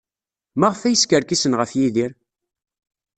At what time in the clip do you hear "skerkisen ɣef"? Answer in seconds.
1.01-1.71